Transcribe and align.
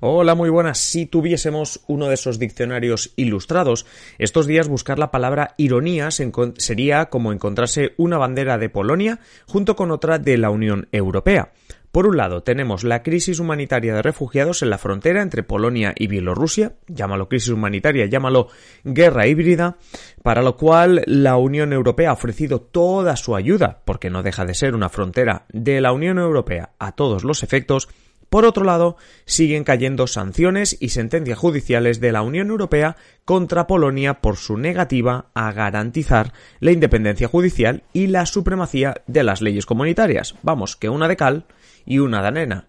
Hola, 0.00 0.34
muy 0.34 0.50
buenas. 0.50 0.78
Si 0.78 1.06
tuviésemos 1.06 1.80
uno 1.86 2.08
de 2.08 2.14
esos 2.14 2.38
diccionarios 2.38 3.12
ilustrados, 3.16 3.86
estos 4.18 4.46
días 4.46 4.68
buscar 4.68 4.98
la 4.98 5.10
palabra 5.10 5.54
ironía 5.56 6.08
sería 6.10 7.06
como 7.06 7.32
encontrarse 7.32 7.94
una 7.96 8.18
bandera 8.18 8.58
de 8.58 8.68
Polonia 8.68 9.20
junto 9.46 9.76
con 9.76 9.90
otra 9.90 10.18
de 10.18 10.36
la 10.36 10.50
Unión 10.50 10.88
Europea. 10.90 11.52
Por 11.92 12.08
un 12.08 12.16
lado, 12.16 12.42
tenemos 12.42 12.82
la 12.82 13.04
crisis 13.04 13.38
humanitaria 13.38 13.94
de 13.94 14.02
refugiados 14.02 14.62
en 14.62 14.70
la 14.70 14.78
frontera 14.78 15.22
entre 15.22 15.44
Polonia 15.44 15.94
y 15.96 16.08
Bielorrusia, 16.08 16.72
llámalo 16.88 17.28
crisis 17.28 17.50
humanitaria, 17.50 18.06
llámalo 18.06 18.48
guerra 18.82 19.28
híbrida, 19.28 19.76
para 20.24 20.42
lo 20.42 20.56
cual 20.56 21.04
la 21.06 21.36
Unión 21.36 21.72
Europea 21.72 22.10
ha 22.10 22.14
ofrecido 22.14 22.60
toda 22.60 23.14
su 23.14 23.36
ayuda, 23.36 23.82
porque 23.84 24.10
no 24.10 24.24
deja 24.24 24.44
de 24.44 24.54
ser 24.54 24.74
una 24.74 24.88
frontera 24.88 25.46
de 25.52 25.80
la 25.80 25.92
Unión 25.92 26.18
Europea 26.18 26.70
a 26.80 26.96
todos 26.96 27.22
los 27.22 27.44
efectos, 27.44 27.88
por 28.34 28.46
otro 28.46 28.64
lado, 28.64 28.96
siguen 29.26 29.62
cayendo 29.62 30.08
sanciones 30.08 30.76
y 30.80 30.88
sentencias 30.88 31.38
judiciales 31.38 32.00
de 32.00 32.10
la 32.10 32.22
Unión 32.22 32.50
Europea 32.50 32.96
contra 33.24 33.68
Polonia 33.68 34.14
por 34.14 34.38
su 34.38 34.56
negativa 34.56 35.26
a 35.34 35.52
garantizar 35.52 36.32
la 36.58 36.72
independencia 36.72 37.28
judicial 37.28 37.84
y 37.92 38.08
la 38.08 38.26
supremacía 38.26 39.02
de 39.06 39.22
las 39.22 39.40
leyes 39.40 39.66
comunitarias. 39.66 40.34
Vamos, 40.42 40.74
que 40.74 40.88
una 40.88 41.06
de 41.06 41.16
cal 41.16 41.44
y 41.86 42.00
una 42.00 42.22
danena. 42.22 42.66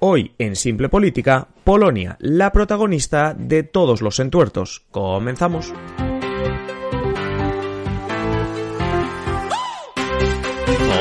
Hoy, 0.00 0.34
en 0.36 0.54
Simple 0.54 0.90
Política, 0.90 1.48
Polonia, 1.64 2.18
la 2.20 2.52
protagonista 2.52 3.32
de 3.32 3.62
todos 3.62 4.02
los 4.02 4.20
entuertos. 4.20 4.84
Comenzamos. 4.90 5.72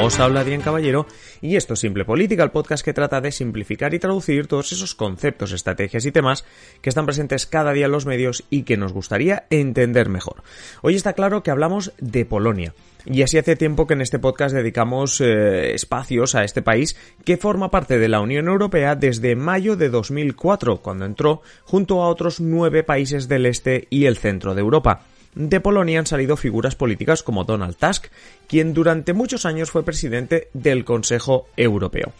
Os 0.05 0.19
habla 0.19 0.41
Adrián 0.41 0.61
Caballero 0.61 1.07
y 1.41 1.55
esto 1.55 1.73
es 1.73 1.79
Simple 1.79 2.05
Política, 2.05 2.43
el 2.43 2.51
podcast 2.51 2.85
que 2.85 2.93
trata 2.93 3.21
de 3.21 3.31
simplificar 3.31 3.95
y 3.95 3.97
traducir 3.97 4.45
todos 4.45 4.71
esos 4.71 4.93
conceptos, 4.93 5.51
estrategias 5.51 6.05
y 6.05 6.11
temas 6.11 6.45
que 6.83 6.89
están 6.89 7.07
presentes 7.07 7.47
cada 7.47 7.73
día 7.73 7.87
en 7.87 7.91
los 7.91 8.05
medios 8.05 8.43
y 8.51 8.61
que 8.65 8.77
nos 8.77 8.93
gustaría 8.93 9.47
entender 9.49 10.09
mejor. 10.09 10.43
Hoy 10.83 10.93
está 10.93 11.13
claro 11.13 11.41
que 11.41 11.49
hablamos 11.49 11.91
de 11.97 12.23
Polonia. 12.23 12.75
Y 13.03 13.23
así 13.23 13.39
hace 13.39 13.55
tiempo 13.55 13.87
que 13.87 13.95
en 13.95 14.01
este 14.01 14.19
podcast 14.19 14.53
dedicamos 14.53 15.21
eh, 15.21 15.73
espacios 15.73 16.35
a 16.35 16.43
este 16.43 16.61
país 16.61 16.95
que 17.23 17.37
forma 17.37 17.71
parte 17.71 17.97
de 17.97 18.07
la 18.07 18.21
Unión 18.21 18.47
Europea 18.47 18.95
desde 18.95 19.35
mayo 19.35 19.75
de 19.75 19.89
2004, 19.89 20.83
cuando 20.83 21.05
entró 21.05 21.41
junto 21.63 22.03
a 22.03 22.09
otros 22.09 22.39
nueve 22.39 22.83
países 22.83 23.27
del 23.27 23.47
este 23.47 23.87
y 23.89 24.05
el 24.05 24.17
centro 24.17 24.53
de 24.53 24.61
Europa. 24.61 25.01
De 25.35 25.59
Polonia 25.59 25.99
han 25.99 26.07
salido 26.07 26.37
figuras 26.37 26.75
políticas 26.75 27.21
como 27.21 27.43
Donald 27.43 27.75
Tusk, 27.75 28.05
quien 28.47 28.73
durante 28.73 29.11
muchos 29.13 29.45
años 29.45 29.69
fue 29.69 29.83
presidente 29.83 30.47
del 30.53 30.85
Consejo 30.85 31.47
Europeo. 31.57 32.13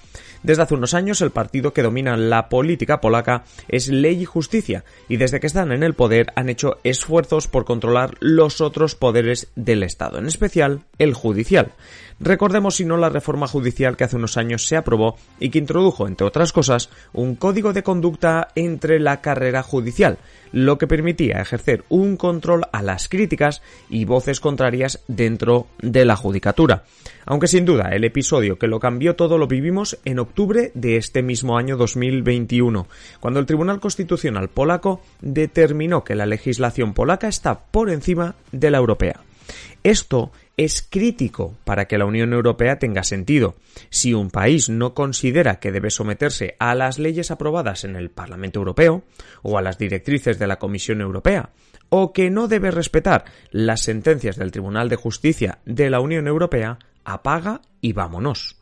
Desde 0.44 0.62
hace 0.62 0.76
unos 0.76 0.94
años 0.94 1.22
el 1.22 1.32
partido 1.32 1.74
que 1.74 1.82
domina 1.82 2.18
la 2.18 2.50
política 2.50 3.02
polaca 3.02 3.46
es 3.68 3.88
Ley 3.88 4.22
y 4.22 4.26
Justicia 4.26 4.84
y 5.08 5.18
desde 5.18 5.40
que 5.40 5.48
están 5.48 5.72
en 5.72 5.82
el 5.82 5.96
poder 5.96 6.28
han 6.36 6.50
hecho 6.50 6.78
esfuerzos 6.84 7.48
por 7.48 7.66
controlar 7.66 8.16
los 8.20 8.62
otros 8.62 8.96
poderes 8.96 9.48
del 9.56 9.82
Estado, 9.82 10.20
en 10.20 10.28
especial 10.28 10.82
el 11.00 11.14
judicial. 11.14 11.72
Recordemos 12.20 12.76
si 12.76 12.86
no 12.86 12.96
la 12.96 13.10
reforma 13.10 13.46
judicial 13.46 13.98
que 13.98 14.06
hace 14.06 14.16
unos 14.16 14.38
años 14.38 14.66
se 14.66 14.78
aprobó 14.78 15.18
y 15.38 15.50
que 15.50 15.60
introdujo, 15.60 16.08
entre 16.08 16.26
otras 16.26 16.54
cosas, 16.54 16.90
un 17.12 17.36
código 17.36 17.74
de 17.74 17.84
conducta 17.84 18.48
entre 18.56 19.02
la 19.02 19.20
carrera 19.20 19.64
judicial, 19.64 20.18
lo 20.54 20.78
que 20.78 20.88
permitía 20.88 21.42
ejercer 21.42 21.84
un 21.90 22.16
control 22.16 22.68
a 22.72 22.82
las 22.82 23.10
críticas 23.10 23.62
y 23.90 24.06
voces 24.06 24.40
contrarias 24.40 25.04
dentro 25.10 25.68
de 25.82 26.06
la 26.06 26.16
judicatura. 26.16 26.86
Aunque 27.26 27.48
sin 27.48 27.66
duda 27.66 27.90
el 27.90 28.06
episodio 28.06 28.58
que 28.58 28.68
lo 28.68 28.80
cambió 28.80 29.18
todo 29.18 29.38
lo 29.38 29.48
vivimos 29.48 29.98
en 30.06 30.20
octubre 30.20 30.72
de 30.74 30.96
este 30.96 31.22
mismo 31.22 31.58
año 31.58 31.76
2021, 31.76 32.88
cuando 33.20 33.42
el 33.42 33.46
Tribunal 33.46 33.82
Constitucional 33.82 34.48
polaco 34.48 35.02
determinó 35.20 36.06
que 36.06 36.16
la 36.16 36.26
legislación 36.26 36.94
polaca 36.94 37.28
está 37.28 37.60
por 37.60 37.90
encima 37.90 38.36
de 38.54 38.72
la 38.72 38.78
europea. 38.78 39.20
Esto 39.84 40.32
es 40.58 40.82
crítico 40.82 41.56
para 41.66 41.86
que 41.86 41.98
la 41.98 42.06
Unión 42.06 42.34
Europea 42.34 42.80
tenga 42.80 43.04
sentido. 43.04 43.56
Si 43.90 44.14
un 44.14 44.30
país 44.32 44.70
no 44.70 44.94
considera 44.94 45.60
que 45.60 45.72
debe 45.72 45.90
someterse 45.90 46.56
a 46.60 46.76
las 46.76 46.98
leyes 46.98 47.32
aprobadas 47.32 47.84
en 47.84 47.96
el 47.96 48.10
Parlamento 48.10 48.60
Europeo 48.60 49.04
o 49.42 49.58
a 49.58 49.62
las 49.62 49.78
directrices 49.78 50.40
de 50.40 50.48
la 50.48 50.58
Comisión 50.58 51.02
Europea, 51.02 51.50
o 51.90 52.14
que 52.14 52.30
no 52.30 52.48
debe 52.48 52.72
respetar 52.72 53.26
las 53.52 53.82
sentencias 53.82 54.38
del 54.38 54.52
Tribunal 54.52 54.90
de 54.90 54.96
Justicia 54.96 55.60
de 55.66 55.90
la 55.90 56.00
Unión 56.00 56.28
Europea, 56.28 56.80
apaga 57.04 57.62
y 57.82 57.94
vámonos. 57.94 58.60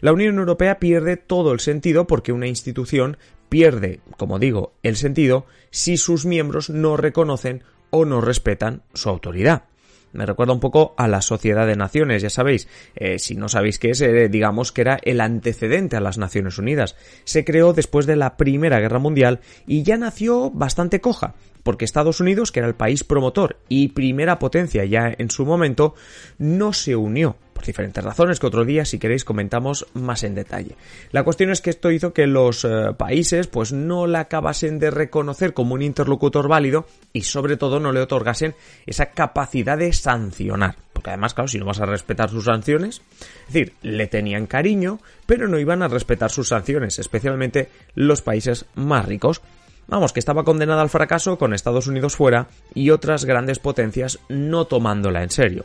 La 0.00 0.12
Unión 0.12 0.38
Europea 0.38 0.78
pierde 0.78 1.16
todo 1.16 1.52
el 1.52 1.60
sentido 1.60 2.06
porque 2.06 2.32
una 2.32 2.48
institución 2.48 3.16
pierde, 3.48 4.00
como 4.16 4.38
digo, 4.38 4.74
el 4.82 4.96
sentido 4.96 5.46
si 5.70 5.96
sus 5.96 6.26
miembros 6.26 6.70
no 6.70 6.96
reconocen 6.96 7.62
o 7.90 8.04
no 8.04 8.20
respetan 8.20 8.82
su 8.94 9.08
autoridad. 9.08 9.64
Me 10.14 10.26
recuerda 10.26 10.52
un 10.52 10.60
poco 10.60 10.94
a 10.96 11.08
la 11.08 11.20
Sociedad 11.20 11.66
de 11.66 11.74
Naciones, 11.74 12.22
ya 12.22 12.30
sabéis, 12.30 12.68
eh, 12.94 13.18
si 13.18 13.34
no 13.34 13.48
sabéis 13.48 13.80
qué 13.80 13.90
es, 13.90 14.00
eh, 14.00 14.28
digamos 14.28 14.70
que 14.70 14.82
era 14.82 14.98
el 15.02 15.20
antecedente 15.20 15.96
a 15.96 16.00
las 16.00 16.18
Naciones 16.18 16.56
Unidas. 16.56 16.94
Se 17.24 17.44
creó 17.44 17.72
después 17.72 18.06
de 18.06 18.14
la 18.14 18.36
Primera 18.36 18.78
Guerra 18.78 19.00
Mundial 19.00 19.40
y 19.66 19.82
ya 19.82 19.96
nació 19.96 20.52
bastante 20.52 21.00
coja, 21.00 21.34
porque 21.64 21.84
Estados 21.84 22.20
Unidos, 22.20 22.52
que 22.52 22.60
era 22.60 22.68
el 22.68 22.76
país 22.76 23.02
promotor 23.02 23.58
y 23.68 23.88
primera 23.88 24.38
potencia 24.38 24.84
ya 24.84 25.12
en 25.18 25.30
su 25.30 25.44
momento, 25.44 25.94
no 26.38 26.72
se 26.72 26.94
unió 26.94 27.36
por 27.54 27.64
diferentes 27.64 28.04
razones 28.04 28.38
que 28.38 28.46
otro 28.46 28.64
día 28.64 28.84
si 28.84 28.98
queréis 28.98 29.24
comentamos 29.24 29.86
más 29.94 30.24
en 30.24 30.34
detalle. 30.34 30.76
La 31.12 31.22
cuestión 31.22 31.50
es 31.50 31.62
que 31.62 31.70
esto 31.70 31.90
hizo 31.90 32.12
que 32.12 32.26
los 32.26 32.64
eh, 32.64 32.92
países 32.98 33.46
pues 33.46 33.72
no 33.72 34.06
la 34.06 34.20
acabasen 34.20 34.78
de 34.78 34.90
reconocer 34.90 35.54
como 35.54 35.74
un 35.74 35.82
interlocutor 35.82 36.48
válido 36.48 36.86
y 37.12 37.22
sobre 37.22 37.56
todo 37.56 37.80
no 37.80 37.92
le 37.92 38.00
otorgasen 38.00 38.54
esa 38.84 39.06
capacidad 39.06 39.78
de 39.78 39.92
sancionar. 39.92 40.76
Porque 40.92 41.10
además, 41.10 41.34
claro, 41.34 41.48
si 41.48 41.58
no 41.58 41.66
vas 41.66 41.80
a 41.80 41.86
respetar 41.86 42.30
sus 42.30 42.44
sanciones, 42.44 43.02
es 43.48 43.52
decir, 43.52 43.74
le 43.82 44.06
tenían 44.06 44.46
cariño, 44.46 45.00
pero 45.26 45.48
no 45.48 45.58
iban 45.58 45.82
a 45.82 45.88
respetar 45.88 46.30
sus 46.30 46.48
sanciones, 46.48 46.98
especialmente 46.98 47.68
los 47.94 48.22
países 48.22 48.66
más 48.74 49.04
ricos. 49.04 49.42
Vamos, 49.86 50.12
que 50.12 50.20
estaba 50.20 50.44
condenada 50.44 50.82
al 50.82 50.90
fracaso 50.90 51.38
con 51.38 51.54
Estados 51.54 51.86
Unidos 51.86 52.16
fuera 52.16 52.48
y 52.74 52.90
otras 52.90 53.24
grandes 53.24 53.58
potencias 53.58 54.18
no 54.28 54.64
tomándola 54.66 55.22
en 55.22 55.30
serio. 55.30 55.64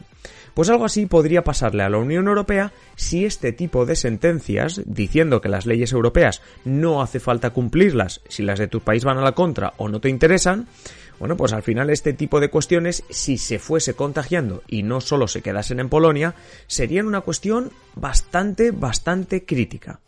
Pues 0.54 0.70
algo 0.70 0.86
así 0.86 1.06
podría 1.06 1.44
pasarle 1.44 1.84
a 1.84 1.90
la 1.90 1.98
Unión 1.98 2.28
Europea 2.28 2.74
si 2.96 3.24
este 3.24 3.54
tipo 3.54 3.86
de 3.86 3.96
sentencias, 3.96 4.82
diciendo 4.86 5.42
que 5.42 5.48
las 5.48 5.66
leyes 5.66 5.94
europeas 5.94 6.42
no 6.66 7.02
hace 7.02 7.20
falta 7.20 7.52
cumplirlas 7.52 8.22
si 8.28 8.44
las 8.44 8.60
de 8.60 8.68
tu 8.68 8.82
país 8.82 9.06
van 9.06 9.18
a 9.18 9.22
la 9.22 9.32
contra 9.32 9.74
o 9.78 9.88
no 9.88 10.02
te 10.02 10.10
interesan, 10.10 10.68
bueno, 11.20 11.36
pues 11.36 11.52
al 11.54 11.64
final 11.64 11.90
este 11.90 12.14
tipo 12.14 12.40
de 12.40 12.50
cuestiones, 12.50 13.04
si 13.10 13.38
se 13.38 13.60
fuese 13.60 13.94
contagiando 13.94 14.64
y 14.68 14.84
no 14.84 15.02
solo 15.02 15.28
se 15.28 15.42
quedasen 15.42 15.80
en 15.80 15.90
Polonia, 15.90 16.34
serían 16.68 17.08
una 17.08 17.22
cuestión 17.22 17.72
bastante, 17.96 18.72
bastante 18.72 19.46
crítica. 19.46 20.00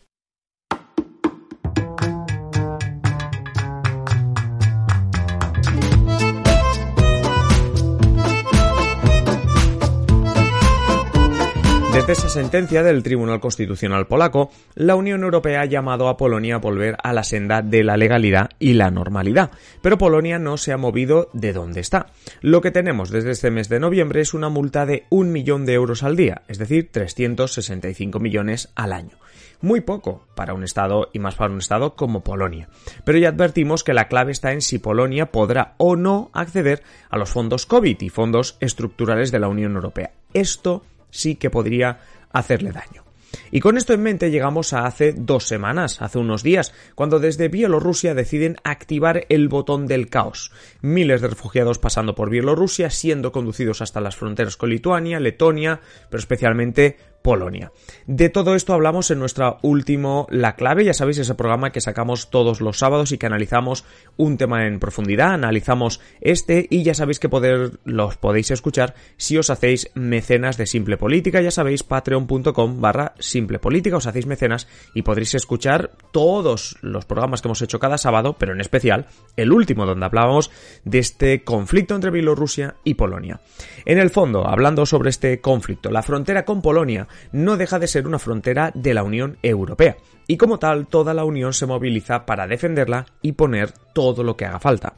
Desde 12.02 12.14
esa 12.14 12.28
sentencia 12.28 12.82
del 12.82 13.04
Tribunal 13.04 13.38
Constitucional 13.38 14.08
polaco, 14.08 14.50
la 14.74 14.96
Unión 14.96 15.22
Europea 15.22 15.60
ha 15.60 15.66
llamado 15.66 16.08
a 16.08 16.16
Polonia 16.16 16.56
a 16.56 16.58
volver 16.58 16.96
a 17.00 17.12
la 17.12 17.22
senda 17.22 17.62
de 17.62 17.84
la 17.84 17.96
legalidad 17.96 18.50
y 18.58 18.72
la 18.72 18.90
normalidad, 18.90 19.52
pero 19.82 19.98
Polonia 19.98 20.40
no 20.40 20.56
se 20.56 20.72
ha 20.72 20.76
movido 20.76 21.30
de 21.32 21.52
donde 21.52 21.78
está. 21.78 22.06
Lo 22.40 22.60
que 22.60 22.72
tenemos 22.72 23.10
desde 23.10 23.30
este 23.30 23.52
mes 23.52 23.68
de 23.68 23.78
noviembre 23.78 24.20
es 24.20 24.34
una 24.34 24.48
multa 24.48 24.84
de 24.84 25.04
un 25.10 25.30
millón 25.30 25.64
de 25.64 25.74
euros 25.74 26.02
al 26.02 26.16
día, 26.16 26.42
es 26.48 26.58
decir, 26.58 26.88
365 26.90 28.18
millones 28.18 28.72
al 28.74 28.94
año. 28.94 29.16
Muy 29.60 29.80
poco 29.80 30.26
para 30.34 30.54
un 30.54 30.64
Estado 30.64 31.08
y 31.12 31.20
más 31.20 31.36
para 31.36 31.52
un 31.52 31.58
Estado 31.58 31.94
como 31.94 32.24
Polonia. 32.24 32.68
Pero 33.04 33.18
ya 33.18 33.28
advertimos 33.28 33.84
que 33.84 33.94
la 33.94 34.08
clave 34.08 34.32
está 34.32 34.50
en 34.50 34.60
si 34.60 34.80
Polonia 34.80 35.30
podrá 35.30 35.74
o 35.76 35.94
no 35.94 36.32
acceder 36.32 36.82
a 37.10 37.16
los 37.16 37.30
fondos 37.30 37.64
COVID 37.64 38.00
y 38.00 38.08
fondos 38.08 38.56
estructurales 38.58 39.30
de 39.30 39.38
la 39.38 39.46
Unión 39.46 39.76
Europea. 39.76 40.10
Esto 40.34 40.82
sí 41.12 41.36
que 41.36 41.50
podría 41.50 42.00
hacerle 42.32 42.72
daño. 42.72 43.04
Y 43.50 43.60
con 43.60 43.76
esto 43.76 43.92
en 43.92 44.02
mente 44.02 44.30
llegamos 44.30 44.72
a 44.72 44.86
hace 44.86 45.12
dos 45.12 45.46
semanas, 45.46 46.02
hace 46.02 46.18
unos 46.18 46.42
días, 46.42 46.72
cuando 46.94 47.18
desde 47.18 47.48
Bielorrusia 47.48 48.14
deciden 48.14 48.56
activar 48.64 49.26
el 49.28 49.48
botón 49.48 49.86
del 49.86 50.08
caos. 50.08 50.50
Miles 50.80 51.20
de 51.20 51.28
refugiados 51.28 51.78
pasando 51.78 52.14
por 52.14 52.30
Bielorrusia, 52.30 52.90
siendo 52.90 53.32
conducidos 53.32 53.80
hasta 53.80 54.00
las 54.00 54.16
fronteras 54.16 54.56
con 54.56 54.70
Lituania, 54.70 55.20
Letonia, 55.20 55.80
pero 56.10 56.18
especialmente 56.18 56.96
Polonia. 57.22 57.72
De 58.06 58.28
todo 58.28 58.54
esto 58.54 58.74
hablamos 58.74 59.10
en 59.10 59.18
nuestra 59.18 59.58
último 59.62 60.26
La 60.30 60.56
Clave, 60.56 60.84
ya 60.84 60.94
sabéis, 60.94 61.18
ese 61.18 61.34
programa 61.34 61.70
que 61.70 61.80
sacamos 61.80 62.30
todos 62.30 62.60
los 62.60 62.78
sábados 62.78 63.12
y 63.12 63.18
que 63.18 63.26
analizamos 63.26 63.84
un 64.16 64.36
tema 64.36 64.66
en 64.66 64.80
profundidad, 64.80 65.32
analizamos 65.32 66.00
este 66.20 66.66
y 66.68 66.82
ya 66.82 66.94
sabéis 66.94 67.20
que 67.20 67.28
poder, 67.28 67.78
los 67.84 68.16
podéis 68.16 68.50
escuchar 68.50 68.94
si 69.16 69.38
os 69.38 69.50
hacéis 69.50 69.90
mecenas 69.94 70.56
de 70.56 70.66
Simple 70.66 70.96
Política, 70.96 71.40
ya 71.40 71.50
sabéis, 71.50 71.82
patreon.com 71.82 72.80
barra 72.80 73.14
Simple 73.18 73.58
Política, 73.58 73.96
os 73.96 74.06
hacéis 74.06 74.26
mecenas 74.26 74.66
y 74.94 75.02
podréis 75.02 75.34
escuchar 75.34 75.92
todos 76.10 76.76
los 76.82 77.04
programas 77.04 77.40
que 77.40 77.48
hemos 77.48 77.62
hecho 77.62 77.78
cada 77.78 77.98
sábado, 77.98 78.36
pero 78.38 78.52
en 78.52 78.60
especial 78.60 79.06
el 79.36 79.52
último 79.52 79.86
donde 79.86 80.06
hablábamos 80.06 80.50
de 80.84 80.98
este 80.98 81.44
conflicto 81.44 81.94
entre 81.94 82.10
Bielorrusia 82.10 82.74
y 82.84 82.94
Polonia. 82.94 83.40
En 83.84 83.98
el 83.98 84.10
fondo, 84.10 84.46
hablando 84.46 84.86
sobre 84.86 85.10
este 85.10 85.40
conflicto, 85.40 85.90
la 85.90 86.02
frontera 86.02 86.44
con 86.44 86.62
Polonia 86.62 87.06
no 87.32 87.56
deja 87.56 87.78
de 87.78 87.86
ser 87.86 88.06
una 88.06 88.18
frontera 88.18 88.70
de 88.74 88.94
la 88.94 89.02
Unión 89.02 89.38
Europea, 89.42 89.96
y 90.26 90.36
como 90.36 90.58
tal 90.58 90.86
toda 90.86 91.14
la 91.14 91.24
Unión 91.24 91.52
se 91.52 91.66
moviliza 91.66 92.26
para 92.26 92.46
defenderla 92.46 93.06
y 93.22 93.32
poner 93.32 93.72
todo 93.92 94.22
lo 94.22 94.36
que 94.36 94.46
haga 94.46 94.60
falta. 94.60 94.94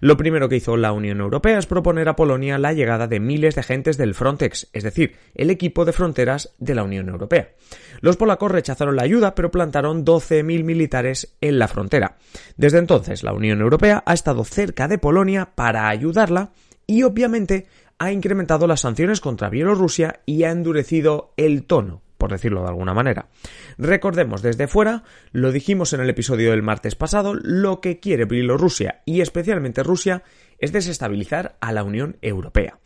Lo 0.00 0.16
primero 0.16 0.48
que 0.48 0.56
hizo 0.56 0.76
la 0.76 0.92
Unión 0.92 1.20
Europea 1.20 1.58
es 1.58 1.66
proponer 1.66 2.08
a 2.08 2.16
Polonia 2.16 2.58
la 2.58 2.72
llegada 2.72 3.06
de 3.06 3.20
miles 3.20 3.54
de 3.54 3.60
agentes 3.60 3.96
del 3.96 4.14
Frontex, 4.14 4.68
es 4.72 4.84
decir, 4.84 5.16
el 5.34 5.50
equipo 5.50 5.84
de 5.84 5.92
fronteras 5.92 6.54
de 6.58 6.74
la 6.74 6.84
Unión 6.84 7.08
Europea. 7.08 7.50
Los 8.00 8.16
polacos 8.16 8.52
rechazaron 8.52 8.96
la 8.96 9.02
ayuda, 9.02 9.34
pero 9.34 9.50
plantaron 9.50 10.04
12.000 10.04 10.64
militares 10.64 11.36
en 11.40 11.58
la 11.58 11.68
frontera. 11.68 12.16
Desde 12.56 12.78
entonces, 12.78 13.22
la 13.22 13.32
Unión 13.32 13.60
Europea 13.60 14.02
ha 14.06 14.14
estado 14.14 14.44
cerca 14.44 14.88
de 14.88 14.98
Polonia 14.98 15.50
para 15.54 15.88
ayudarla 15.88 16.52
y 16.86 17.02
obviamente 17.02 17.66
ha 17.98 18.12
incrementado 18.12 18.66
las 18.66 18.80
sanciones 18.80 19.20
contra 19.20 19.50
Bielorrusia 19.50 20.20
y 20.26 20.44
ha 20.44 20.50
endurecido 20.50 21.32
el 21.36 21.64
tono 21.64 22.02
por 22.18 22.32
decirlo 22.32 22.62
de 22.62 22.68
alguna 22.68 22.92
manera. 22.92 23.28
Recordemos 23.78 24.42
desde 24.42 24.66
fuera, 24.66 25.04
lo 25.32 25.52
dijimos 25.52 25.92
en 25.92 26.00
el 26.00 26.10
episodio 26.10 26.50
del 26.50 26.64
martes 26.64 26.96
pasado, 26.96 27.32
lo 27.34 27.80
que 27.80 28.00
quiere 28.00 28.24
Bielorrusia 28.24 29.02
y 29.06 29.20
especialmente 29.20 29.84
Rusia 29.84 30.24
es 30.58 30.72
desestabilizar 30.72 31.56
a 31.60 31.72
la 31.72 31.84
Unión 31.84 32.18
Europea. 32.20 32.80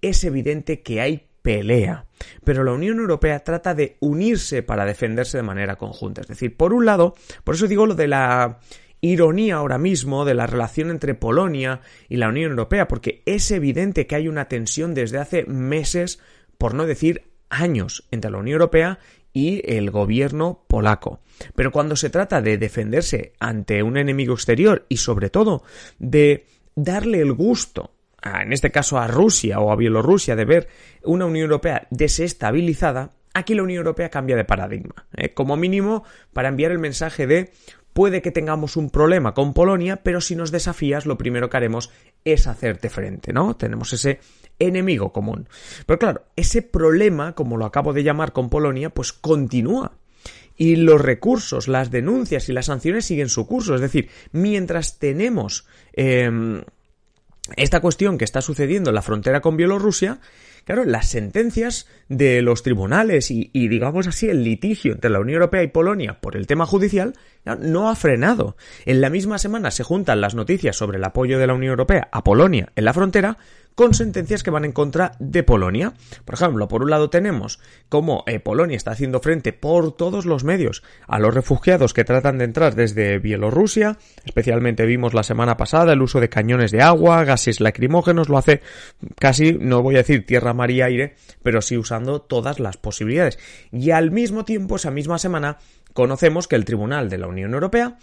Es 0.00 0.24
evidente 0.24 0.80
que 0.80 1.02
hay 1.02 1.28
pelea, 1.42 2.06
pero 2.42 2.64
la 2.64 2.72
Unión 2.72 2.98
Europea 2.98 3.44
trata 3.44 3.74
de 3.74 3.96
unirse 4.00 4.62
para 4.62 4.86
defenderse 4.86 5.36
de 5.36 5.42
manera 5.42 5.76
conjunta. 5.76 6.22
Es 6.22 6.28
decir, 6.28 6.56
por 6.56 6.72
un 6.72 6.86
lado, 6.86 7.14
por 7.44 7.54
eso 7.54 7.66
digo 7.66 7.86
lo 7.86 7.94
de 7.94 8.08
la 8.08 8.60
ironía 9.00 9.56
ahora 9.56 9.78
mismo 9.78 10.24
de 10.24 10.34
la 10.34 10.46
relación 10.46 10.90
entre 10.90 11.14
Polonia 11.14 11.80
y 12.08 12.16
la 12.16 12.28
Unión 12.28 12.50
Europea, 12.50 12.88
porque 12.88 13.22
es 13.26 13.50
evidente 13.50 14.06
que 14.06 14.16
hay 14.16 14.28
una 14.28 14.46
tensión 14.46 14.94
desde 14.94 15.18
hace 15.18 15.44
meses, 15.44 16.20
por 16.58 16.74
no 16.74 16.86
decir 16.86 17.30
años, 17.48 18.06
entre 18.10 18.30
la 18.30 18.38
Unión 18.38 18.60
Europea 18.60 18.98
y 19.32 19.62
el 19.64 19.90
gobierno 19.90 20.64
polaco. 20.66 21.20
Pero 21.54 21.72
cuando 21.72 21.96
se 21.96 22.10
trata 22.10 22.42
de 22.42 22.58
defenderse 22.58 23.32
ante 23.38 23.82
un 23.82 23.96
enemigo 23.96 24.34
exterior 24.34 24.86
y 24.88 24.98
sobre 24.98 25.30
todo 25.30 25.62
de 25.98 26.46
darle 26.74 27.20
el 27.20 27.32
gusto, 27.32 27.94
en 28.22 28.52
este 28.52 28.70
caso 28.70 28.98
a 28.98 29.06
Rusia 29.06 29.60
o 29.60 29.72
a 29.72 29.76
Bielorrusia, 29.76 30.36
de 30.36 30.44
ver 30.44 30.68
una 31.04 31.26
Unión 31.26 31.44
Europea 31.44 31.86
desestabilizada, 31.90 33.12
aquí 33.34 33.54
la 33.54 33.62
Unión 33.62 33.78
Europea 33.78 34.10
cambia 34.10 34.36
de 34.36 34.44
paradigma. 34.44 35.06
¿eh? 35.16 35.32
Como 35.34 35.56
mínimo 35.56 36.04
para 36.32 36.48
enviar 36.48 36.72
el 36.72 36.78
mensaje 36.78 37.26
de 37.26 37.52
puede 37.92 38.22
que 38.22 38.30
tengamos 38.30 38.76
un 38.76 38.90
problema 38.90 39.34
con 39.34 39.52
Polonia, 39.52 39.96
pero 39.96 40.20
si 40.20 40.36
nos 40.36 40.50
desafías, 40.50 41.06
lo 41.06 41.18
primero 41.18 41.50
que 41.50 41.56
haremos 41.56 41.90
es 42.24 42.46
hacerte 42.46 42.88
frente, 42.90 43.32
¿no? 43.32 43.56
Tenemos 43.56 43.92
ese 43.92 44.20
enemigo 44.58 45.12
común. 45.12 45.48
Pero 45.86 45.98
claro, 45.98 46.22
ese 46.36 46.62
problema, 46.62 47.34
como 47.34 47.56
lo 47.56 47.64
acabo 47.64 47.92
de 47.92 48.02
llamar 48.02 48.32
con 48.32 48.48
Polonia, 48.48 48.90
pues 48.90 49.12
continúa. 49.12 49.92
Y 50.56 50.76
los 50.76 51.00
recursos, 51.00 51.68
las 51.68 51.90
denuncias 51.90 52.48
y 52.48 52.52
las 52.52 52.66
sanciones 52.66 53.06
siguen 53.06 53.30
su 53.30 53.46
curso. 53.46 53.74
Es 53.74 53.80
decir, 53.80 54.10
mientras 54.32 54.98
tenemos 54.98 55.66
em, 55.94 56.62
esta 57.56 57.80
cuestión 57.80 58.18
que 58.18 58.24
está 58.24 58.40
sucediendo 58.40 58.90
en 58.90 58.94
la 58.94 59.02
frontera 59.02 59.40
con 59.40 59.56
Bielorrusia, 59.56 60.20
Claro, 60.64 60.84
las 60.84 61.08
sentencias 61.08 61.86
de 62.08 62.42
los 62.42 62.62
tribunales 62.62 63.30
y, 63.30 63.48
digamos 63.52 64.06
así, 64.06 64.28
el 64.28 64.44
litigio 64.44 64.92
entre 64.92 65.10
la 65.10 65.20
Unión 65.20 65.36
Europea 65.36 65.62
y 65.62 65.68
Polonia 65.68 66.20
por 66.20 66.36
el 66.36 66.46
tema 66.46 66.66
judicial 66.66 67.14
no 67.44 67.88
ha 67.88 67.96
frenado. 67.96 68.56
En 68.84 69.00
la 69.00 69.10
misma 69.10 69.38
semana 69.38 69.70
se 69.70 69.84
juntan 69.84 70.20
las 70.20 70.34
noticias 70.34 70.76
sobre 70.76 70.98
el 70.98 71.04
apoyo 71.04 71.38
de 71.38 71.46
la 71.46 71.54
Unión 71.54 71.70
Europea 71.70 72.08
a 72.12 72.22
Polonia 72.22 72.72
en 72.76 72.84
la 72.84 72.92
frontera 72.92 73.38
con 73.80 73.94
sentencias 73.94 74.42
que 74.42 74.50
van 74.50 74.66
en 74.66 74.72
contra 74.72 75.12
de 75.20 75.42
Polonia. 75.42 75.94
Por 76.26 76.34
ejemplo, 76.34 76.68
por 76.68 76.82
un 76.82 76.90
lado 76.90 77.08
tenemos 77.08 77.60
cómo 77.88 78.24
eh, 78.26 78.38
Polonia 78.38 78.76
está 78.76 78.90
haciendo 78.90 79.20
frente 79.20 79.54
por 79.54 79.96
todos 79.96 80.26
los 80.26 80.44
medios 80.44 80.82
a 81.06 81.18
los 81.18 81.32
refugiados 81.32 81.94
que 81.94 82.04
tratan 82.04 82.36
de 82.36 82.44
entrar 82.44 82.74
desde 82.74 83.18
Bielorrusia, 83.18 83.96
especialmente 84.26 84.84
vimos 84.84 85.14
la 85.14 85.22
semana 85.22 85.56
pasada 85.56 85.94
el 85.94 86.02
uso 86.02 86.20
de 86.20 86.28
cañones 86.28 86.72
de 86.72 86.82
agua, 86.82 87.24
gases 87.24 87.58
lacrimógenos, 87.60 88.28
lo 88.28 88.36
hace 88.36 88.60
casi, 89.18 89.54
no 89.54 89.80
voy 89.80 89.94
a 89.94 90.04
decir 90.04 90.26
tierra, 90.26 90.52
mar 90.52 90.70
y 90.70 90.82
aire, 90.82 91.14
pero 91.42 91.62
sí 91.62 91.78
usando 91.78 92.20
todas 92.20 92.60
las 92.60 92.76
posibilidades. 92.76 93.38
Y 93.72 93.92
al 93.92 94.10
mismo 94.10 94.44
tiempo, 94.44 94.76
esa 94.76 94.90
misma 94.90 95.18
semana, 95.18 95.56
conocemos 95.94 96.48
que 96.48 96.56
el 96.56 96.66
Tribunal 96.66 97.08
de 97.08 97.16
la 97.16 97.28
Unión 97.28 97.54
Europea 97.54 97.96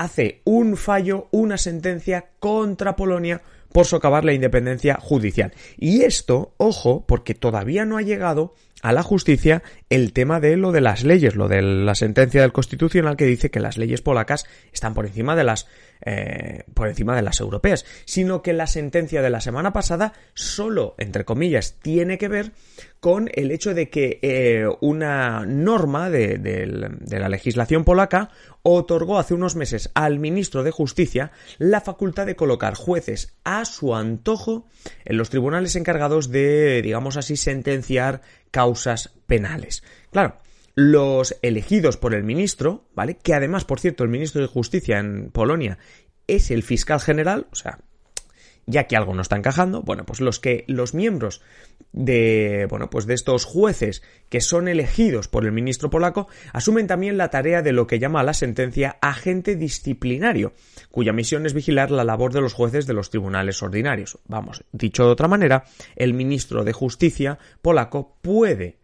hace 0.00 0.40
un 0.44 0.78
fallo, 0.78 1.28
una 1.30 1.58
sentencia 1.58 2.30
contra 2.38 2.96
Polonia 2.96 3.42
por 3.70 3.84
socavar 3.84 4.24
la 4.24 4.32
independencia 4.32 4.96
judicial. 4.98 5.52
Y 5.76 6.02
esto, 6.02 6.54
ojo, 6.56 7.04
porque 7.06 7.34
todavía 7.34 7.84
no 7.84 7.98
ha 7.98 8.02
llegado 8.02 8.54
a 8.82 8.92
la 8.92 9.02
justicia 9.02 9.62
el 9.90 10.14
tema 10.14 10.40
de 10.40 10.56
lo 10.56 10.72
de 10.72 10.80
las 10.80 11.04
leyes, 11.04 11.36
lo 11.36 11.48
de 11.48 11.60
la 11.60 11.94
sentencia 11.94 12.40
del 12.40 12.52
Constitucional 12.52 13.18
que 13.18 13.26
dice 13.26 13.50
que 13.50 13.60
las 13.60 13.76
leyes 13.76 14.00
polacas 14.00 14.46
están 14.72 14.94
por 14.94 15.04
encima 15.04 15.36
de 15.36 15.44
las 15.44 15.66
eh, 16.00 16.64
por 16.72 16.88
encima 16.88 17.14
de 17.14 17.20
las 17.20 17.40
europeas, 17.40 17.84
sino 18.06 18.40
que 18.40 18.54
la 18.54 18.66
sentencia 18.66 19.20
de 19.20 19.28
la 19.28 19.42
semana 19.42 19.74
pasada 19.74 20.14
solo, 20.32 20.94
entre 20.96 21.26
comillas, 21.26 21.76
tiene 21.82 22.16
que 22.16 22.28
ver 22.28 22.52
con 23.00 23.30
el 23.32 23.50
hecho 23.50 23.74
de 23.74 23.88
que 23.88 24.18
eh, 24.22 24.66
una 24.80 25.46
norma 25.46 26.10
de, 26.10 26.38
de 26.38 27.18
la 27.18 27.28
legislación 27.28 27.84
polaca 27.84 28.30
otorgó 28.62 29.18
hace 29.18 29.34
unos 29.34 29.56
meses 29.56 29.90
al 29.94 30.18
ministro 30.18 30.62
de 30.62 30.70
Justicia 30.70 31.32
la 31.58 31.80
facultad 31.80 32.26
de 32.26 32.36
colocar 32.36 32.74
jueces 32.74 33.34
a 33.42 33.64
su 33.64 33.94
antojo 33.94 34.66
en 35.04 35.16
los 35.16 35.30
tribunales 35.30 35.76
encargados 35.76 36.30
de, 36.30 36.82
digamos 36.82 37.16
así, 37.16 37.36
sentenciar 37.36 38.20
causas 38.50 39.14
penales. 39.26 39.82
Claro, 40.12 40.36
los 40.74 41.36
elegidos 41.42 41.96
por 41.96 42.14
el 42.14 42.24
ministro, 42.24 42.88
¿vale? 42.94 43.16
Que 43.16 43.34
además, 43.34 43.64
por 43.64 43.80
cierto, 43.80 44.04
el 44.04 44.10
ministro 44.10 44.42
de 44.42 44.48
Justicia 44.48 44.98
en 44.98 45.30
Polonia 45.30 45.78
es 46.26 46.50
el 46.50 46.62
fiscal 46.62 47.00
general, 47.00 47.46
o 47.50 47.56
sea, 47.56 47.80
ya 48.70 48.86
que 48.86 48.96
algo 48.96 49.14
no 49.14 49.22
está 49.22 49.36
encajando, 49.36 49.82
bueno, 49.82 50.04
pues 50.06 50.20
los 50.20 50.40
que 50.40 50.64
los 50.68 50.94
miembros 50.94 51.42
de, 51.92 52.66
bueno, 52.70 52.88
pues 52.88 53.06
de 53.06 53.14
estos 53.14 53.44
jueces 53.44 54.02
que 54.28 54.40
son 54.40 54.68
elegidos 54.68 55.28
por 55.28 55.44
el 55.44 55.52
ministro 55.52 55.90
polaco 55.90 56.28
asumen 56.52 56.86
también 56.86 57.18
la 57.18 57.30
tarea 57.30 57.62
de 57.62 57.72
lo 57.72 57.86
que 57.86 57.98
llama 57.98 58.22
la 58.22 58.34
sentencia 58.34 58.96
agente 59.00 59.56
disciplinario, 59.56 60.52
cuya 60.90 61.12
misión 61.12 61.46
es 61.46 61.54
vigilar 61.54 61.90
la 61.90 62.04
labor 62.04 62.32
de 62.32 62.40
los 62.40 62.54
jueces 62.54 62.86
de 62.86 62.94
los 62.94 63.10
tribunales 63.10 63.62
ordinarios. 63.62 64.18
Vamos, 64.26 64.64
dicho 64.72 65.04
de 65.04 65.10
otra 65.10 65.28
manera, 65.28 65.64
el 65.96 66.14
ministro 66.14 66.64
de 66.64 66.72
Justicia 66.72 67.38
polaco 67.60 68.16
puede, 68.22 68.78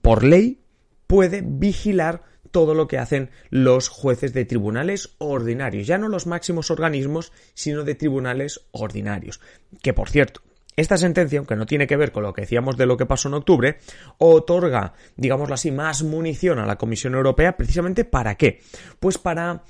por 0.00 0.24
ley, 0.24 0.62
puede 1.06 1.42
vigilar 1.44 2.22
todo 2.50 2.74
lo 2.74 2.88
que 2.88 2.98
hacen 2.98 3.30
los 3.50 3.88
jueces 3.88 4.32
de 4.32 4.44
tribunales 4.44 5.14
ordinarios, 5.18 5.86
ya 5.86 5.98
no 5.98 6.08
los 6.08 6.26
máximos 6.26 6.70
organismos, 6.70 7.32
sino 7.54 7.84
de 7.84 7.94
tribunales 7.94 8.60
ordinarios. 8.72 9.40
Que 9.82 9.92
por 9.92 10.10
cierto, 10.10 10.42
esta 10.76 10.96
sentencia, 10.96 11.38
aunque 11.38 11.56
no 11.56 11.66
tiene 11.66 11.86
que 11.86 11.96
ver 11.96 12.12
con 12.12 12.22
lo 12.22 12.32
que 12.32 12.42
decíamos 12.42 12.76
de 12.76 12.86
lo 12.86 12.96
que 12.96 13.06
pasó 13.06 13.28
en 13.28 13.34
octubre, 13.34 13.78
otorga, 14.18 14.94
digámoslo 15.16 15.54
así, 15.54 15.70
más 15.70 16.02
munición 16.02 16.58
a 16.58 16.66
la 16.66 16.78
Comisión 16.78 17.14
Europea 17.14 17.56
precisamente 17.56 18.04
para 18.04 18.36
qué? 18.36 18.60
Pues 18.98 19.18
para 19.18 19.62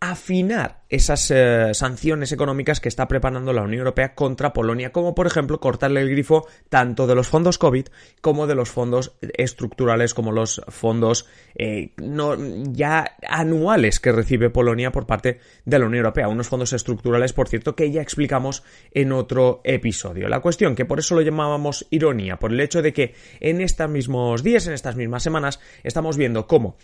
afinar 0.00 0.84
esas 0.88 1.30
eh, 1.30 1.72
sanciones 1.72 2.30
económicas 2.30 2.80
que 2.80 2.88
está 2.88 3.08
preparando 3.08 3.52
la 3.52 3.62
Unión 3.62 3.80
Europea 3.80 4.14
contra 4.14 4.52
Polonia, 4.52 4.92
como 4.92 5.14
por 5.14 5.26
ejemplo 5.26 5.58
cortarle 5.58 6.00
el 6.00 6.10
grifo 6.10 6.46
tanto 6.68 7.06
de 7.06 7.14
los 7.14 7.28
fondos 7.28 7.58
COVID 7.58 7.86
como 8.20 8.46
de 8.46 8.54
los 8.54 8.70
fondos 8.70 9.16
estructurales, 9.20 10.14
como 10.14 10.32
los 10.32 10.60
fondos 10.68 11.26
eh, 11.56 11.92
ya 12.70 13.16
anuales 13.26 13.98
que 13.98 14.12
recibe 14.12 14.50
Polonia 14.50 14.92
por 14.92 15.06
parte 15.06 15.40
de 15.64 15.78
la 15.78 15.86
Unión 15.86 16.04
Europea. 16.04 16.28
Unos 16.28 16.48
fondos 16.48 16.72
estructurales, 16.72 17.32
por 17.32 17.48
cierto, 17.48 17.74
que 17.74 17.90
ya 17.90 18.02
explicamos 18.02 18.62
en 18.92 19.12
otro 19.12 19.60
episodio. 19.64 20.28
La 20.28 20.40
cuestión, 20.40 20.74
que 20.74 20.84
por 20.84 20.98
eso 20.98 21.14
lo 21.14 21.22
llamábamos 21.22 21.86
ironía, 21.90 22.38
por 22.38 22.52
el 22.52 22.60
hecho 22.60 22.82
de 22.82 22.92
que 22.92 23.14
en 23.40 23.60
estos 23.60 23.90
mismos 23.90 24.42
días, 24.42 24.66
en 24.66 24.74
estas 24.74 24.94
mismas 24.94 25.22
semanas, 25.22 25.58
estamos 25.82 26.16
viendo 26.16 26.46
cómo 26.46 26.76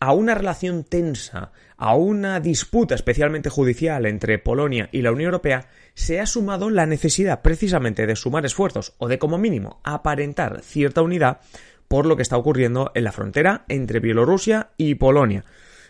a 0.00 0.12
una 0.12 0.34
relación 0.34 0.84
tensa, 0.84 1.52
a 1.76 1.94
una 1.94 2.40
disputa 2.40 2.94
especialmente 2.94 3.50
judicial 3.50 4.06
entre 4.06 4.38
Polonia 4.38 4.88
y 4.92 5.02
la 5.02 5.12
Unión 5.12 5.26
Europea, 5.26 5.68
se 5.94 6.20
ha 6.20 6.26
sumado 6.26 6.70
la 6.70 6.86
necesidad 6.86 7.42
precisamente 7.42 8.06
de 8.06 8.16
sumar 8.16 8.46
esfuerzos 8.46 8.94
o 8.98 9.08
de 9.08 9.18
como 9.18 9.38
mínimo 9.38 9.80
aparentar 9.84 10.62
cierta 10.62 11.02
unidad 11.02 11.40
por 11.88 12.06
lo 12.06 12.16
que 12.16 12.22
está 12.22 12.36
ocurriendo 12.36 12.92
en 12.94 13.04
la 13.04 13.12
frontera 13.12 13.64
entre 13.68 14.00
Bielorrusia 14.00 14.70
y 14.76 14.94
Polonia. 14.96 15.44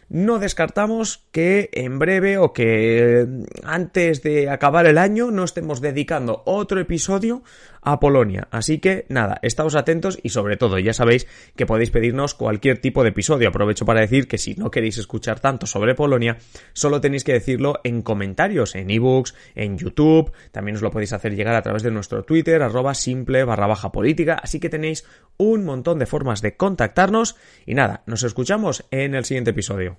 No 0.09 0.39
descartamos 0.39 1.27
que 1.33 1.69
en 1.75 1.99
breve 1.99 2.39
o 2.39 2.55
que 2.55 3.27
antes 3.63 4.23
de 4.23 4.49
acabar 4.49 4.87
el 4.87 4.97
año 4.97 5.31
no 5.31 5.45
estemos 5.45 5.83
dedicando 5.83 6.43
otro 6.47 6.81
episodio 6.81 7.43
a 7.83 8.01
Polonia. 8.01 8.49
Así 8.51 8.79
que 8.79 9.07
nada, 9.09 9.39
estáos 9.43 9.75
atentos 9.75 10.19
y 10.23 10.31
sobre 10.31 10.57
todo 10.57 10.79
ya 10.79 10.93
sabéis 10.93 11.27
que 11.57 11.67
podéis 11.67 11.91
pedirnos 11.91 12.35
cualquier 12.35 12.79
tipo 12.79 13.03
de 13.03 13.11
episodio. 13.11 13.49
Aprovecho 13.49 13.85
para 13.85 14.01
decir 14.01 14.29
que 14.29 14.39
si 14.39 14.55
no 14.55 14.71
queréis 14.71 14.99
escuchar 14.99 15.41
tanto 15.41 15.67
sobre 15.67 15.95
Polonia, 15.95 16.39
solo 16.73 17.01
tenéis 17.01 17.25
que 17.25 17.33
decirlo 17.33 17.81
en 17.85 18.03
comentarios, 18.03 18.75
en 18.75 18.91
ebooks, 18.91 19.35
en 19.55 19.79
YouTube. 19.79 20.33
También 20.53 20.77
os 20.77 20.83
lo 20.83 20.91
podéis 20.91 21.13
hacer 21.13 21.35
llegar 21.35 21.55
a 21.55 21.63
través 21.63 21.83
de 21.83 21.91
nuestro 21.91 22.25
Twitter, 22.25 22.63
arroba 22.63 22.95
simple 22.95 23.45
barra 23.45 23.67
baja 23.67 23.93
política. 23.93 24.35
Así 24.35 24.61
que 24.61 24.69
tenéis 24.69 25.05
un 25.37 25.65
montón 25.65 25.99
de 25.99 26.07
formas 26.07 26.43
de 26.43 26.57
contactarnos. 26.57 27.37
Y 27.67 27.75
nada, 27.75 28.03
nos 28.07 28.23
escuchamos 28.23 28.85
en 28.91 29.15
el 29.15 29.25
siguiente 29.25 29.51
episodio. 29.51 29.99